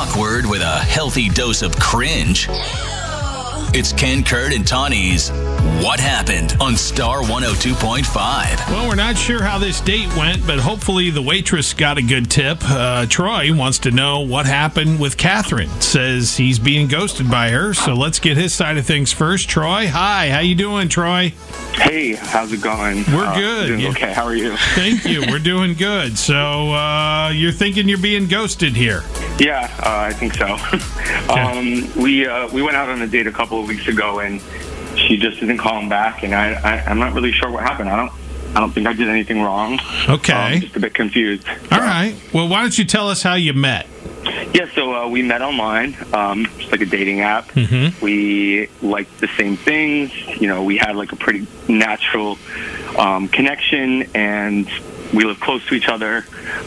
[0.00, 2.48] awkward with a healthy dose of cringe.
[3.74, 5.28] It's Ken Kurt and Tawny's
[5.84, 8.70] What Happened on Star 102.5.
[8.70, 12.30] Well, we're not sure how this date went, but hopefully the waitress got a good
[12.30, 12.58] tip.
[12.62, 15.68] Uh, Troy wants to know what happened with Katherine.
[15.82, 19.50] Says he's being ghosted by her, so let's get his side of things first.
[19.50, 21.34] Troy, hi, how you doing, Troy?
[21.80, 23.04] Hey, how's it going?
[23.12, 23.80] We're Uh, good.
[23.80, 23.88] Yeah.
[23.90, 24.56] Okay, how are you?
[24.74, 25.22] Thank you.
[25.28, 26.18] We're doing good.
[26.18, 29.02] So uh, you're thinking you're being ghosted here?
[29.38, 30.46] Yeah, uh, I think so.
[31.32, 34.40] um, we uh, we went out on a date a couple of weeks ago, and
[34.96, 37.88] she just isn't calling back, and I, I I'm not really sure what happened.
[37.88, 38.12] I don't
[38.54, 39.78] I don't think I did anything wrong.
[40.08, 40.32] Okay.
[40.34, 41.46] I'm just a bit confused.
[41.72, 42.14] All right.
[42.34, 43.86] Well, why don't you tell us how you met?
[44.52, 47.48] Yeah, so uh, we met online, um, just like a dating app.
[47.48, 48.04] Mm-hmm.
[48.04, 50.12] We liked the same things.
[50.40, 52.36] You know, we had like a pretty natural
[52.98, 54.68] um, connection, and
[55.12, 56.24] we live close to each other.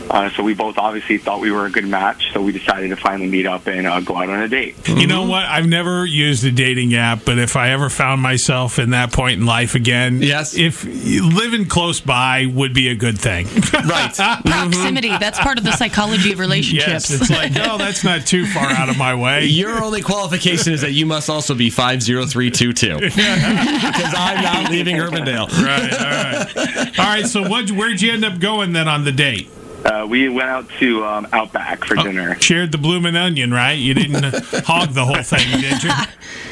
[0.09, 2.31] Uh, so we both obviously thought we were a good match.
[2.33, 4.75] So we decided to finally meet up and uh, go out on a date.
[4.88, 5.43] You know what?
[5.45, 9.39] I've never used a dating app, but if I ever found myself in that point
[9.39, 10.55] in life again, Yes.
[10.58, 13.47] if living close by would be a good thing.
[13.83, 14.14] Right.
[14.45, 15.09] Proximity.
[15.17, 17.09] That's part of the psychology of relationships.
[17.09, 19.45] yes, it's like, oh, that's not too far out of my way.
[19.45, 22.99] Your only qualification is that you must also be 50322.
[22.99, 25.49] Because I'm not leaving Urbandale.
[25.64, 25.94] Right.
[25.94, 26.99] All right.
[26.99, 27.25] All right.
[27.25, 27.71] So, what?
[27.71, 29.50] Where'd you end up going then on the date?
[29.86, 32.39] Uh, we went out to um, Outback for dinner.
[32.39, 33.73] Shared the bloomin' onion, right?
[33.73, 35.92] You didn't uh, hog the whole thing, did you?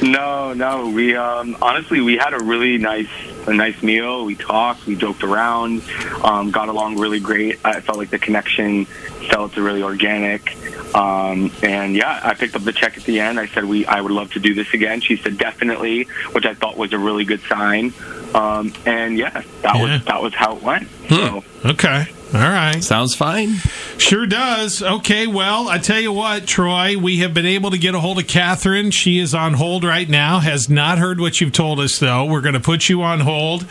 [0.02, 0.90] No, no.
[0.90, 3.08] We um, honestly we had a really nice
[3.46, 4.26] a nice meal.
[4.26, 5.84] We talked, we joked around,
[6.24, 7.60] um, got along really great.
[7.64, 8.86] I felt like the connection
[9.30, 10.58] felt really organic.
[10.96, 13.40] Um, and yeah, I picked up the check at the end.
[13.40, 15.02] I said we I would love to do this again.
[15.02, 17.94] She said definitely, which I thought was a really good sign.
[18.34, 19.82] Um, and yeah, that Yeah.
[19.94, 20.88] was that was how it went.
[21.10, 22.06] So Okay.
[22.34, 22.82] All right.
[22.82, 23.56] Sounds fine.
[23.98, 24.82] Sure does.
[24.82, 28.20] Okay, well, I tell you what, Troy, we have been able to get a hold
[28.20, 28.92] of Katherine.
[28.92, 32.24] She is on hold right now, has not heard what you've told us, though.
[32.24, 33.66] We're going to put you on hold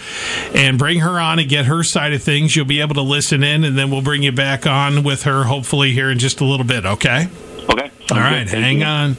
[0.55, 2.55] and bring her on and get her side of things.
[2.55, 5.45] You'll be able to listen in, and then we'll bring you back on with her,
[5.45, 7.29] hopefully, here in just a little bit, okay?
[7.71, 7.91] okay.
[8.03, 8.59] All sounds right, good.
[8.63, 8.85] Hang you.
[8.85, 9.17] on.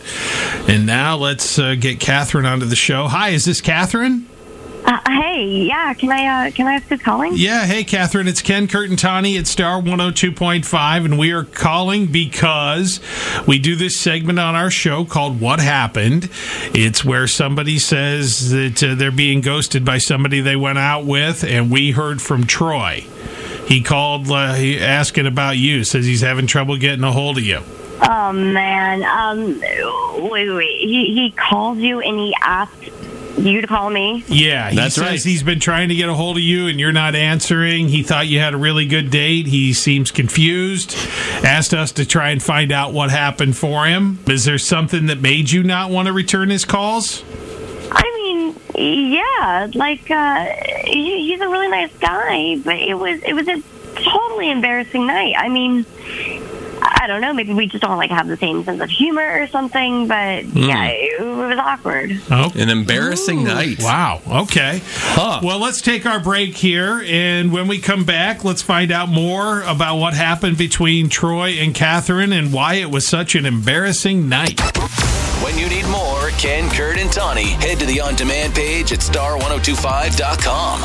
[0.67, 3.07] And now let's uh, get Katherine onto the show.
[3.07, 4.27] Hi, is this Katherine?
[4.83, 7.33] Uh, hey, yeah, can I uh, can I ask who's calling?
[7.35, 12.07] Yeah, hey, Katherine, it's Ken Kurt and Tawny at Star 102.5, and we are calling
[12.07, 12.99] because
[13.47, 16.29] we do this segment on our show called What Happened.
[16.73, 21.43] It's where somebody says that uh, they're being ghosted by somebody they went out with,
[21.43, 23.05] and we heard from Troy.
[23.67, 27.43] He called uh, he asking about you, says he's having trouble getting a hold of
[27.43, 27.59] you.
[28.03, 29.59] Oh man, um,
[30.29, 30.79] wait, wait.
[30.79, 32.73] He he called you and he asked
[33.37, 34.23] you to call me.
[34.27, 35.23] Yeah, he That's says right.
[35.23, 37.87] he's been trying to get a hold of you and you're not answering.
[37.87, 39.47] He thought you had a really good date.
[39.47, 40.95] He seems confused.
[41.43, 44.19] Asked us to try and find out what happened for him.
[44.27, 47.23] Is there something that made you not want to return his calls?
[47.91, 48.55] I mean,
[49.13, 50.45] yeah, like uh,
[50.85, 53.61] he, he's a really nice guy, but it was it was a
[53.95, 55.35] totally embarrassing night.
[55.37, 55.85] I mean.
[57.01, 57.33] I don't know.
[57.33, 60.07] Maybe we just don't like have the same sense of humor or something.
[60.07, 60.55] But hmm.
[60.59, 62.21] yeah, it, it was awkward.
[62.29, 63.81] Oh, An embarrassing night.
[63.81, 64.21] wow.
[64.43, 64.81] Okay.
[64.85, 65.39] Huh.
[65.43, 67.03] Well, let's take our break here.
[67.07, 71.73] And when we come back, let's find out more about what happened between Troy and
[71.73, 74.61] Katherine and why it was such an embarrassing night.
[75.43, 78.99] When you need more Ken Kurt and Tawny, head to the on demand page at
[78.99, 80.81] star1025.com.